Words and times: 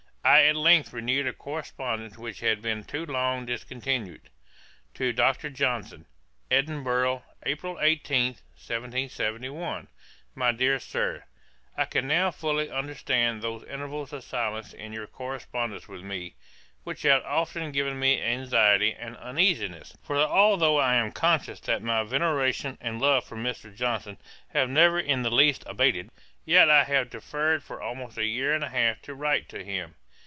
I 0.23 0.43
at 0.43 0.55
length 0.55 0.93
renewed 0.93 1.25
a 1.25 1.33
correspondence 1.33 2.15
which 2.15 2.41
had 2.41 2.61
been 2.61 2.83
too 2.83 3.07
long 3.07 3.47
discontinued: 3.47 4.29
'To 4.93 5.13
DR. 5.13 5.33
JOHNSON. 5.49 6.05
'Edinburgh, 6.51 7.23
April 7.41 7.79
18, 7.81 8.25
1771. 8.53 9.87
'MY 10.35 10.51
DEAR 10.51 10.79
SIR, 10.79 11.23
'I 11.75 11.85
can 11.85 12.07
now 12.07 12.29
fully 12.29 12.69
understand 12.69 13.41
those 13.41 13.63
intervals 13.63 14.13
of 14.13 14.23
silence 14.23 14.73
in 14.73 14.93
your 14.93 15.07
correspondence 15.07 15.87
with 15.87 16.03
me, 16.03 16.35
which 16.83 17.01
have 17.01 17.23
often 17.25 17.71
given 17.71 17.97
me 17.99 18.21
anxiety 18.21 18.93
and 18.93 19.17
uneasiness; 19.17 19.97
for 20.03 20.15
although 20.17 20.77
I 20.77 20.95
am 20.97 21.11
conscious 21.11 21.59
that 21.61 21.81
my 21.81 22.03
veneration 22.03 22.77
and 22.79 23.01
love 23.01 23.25
for 23.25 23.35
Mr. 23.35 23.75
Johnson 23.75 24.17
have 24.49 24.69
never 24.69 24.99
in 24.99 25.23
the 25.23 25.31
least 25.31 25.63
abated, 25.65 26.11
yet 26.45 26.69
I 26.69 26.83
have 26.83 27.09
deferred 27.09 27.63
for 27.63 27.81
almost 27.81 28.19
a 28.19 28.25
year 28.25 28.53
and 28.53 28.63
a 28.63 28.69
half 28.69 29.01
to 29.03 29.15
write 29.15 29.49
to 29.49 29.63
him.' 29.65 29.95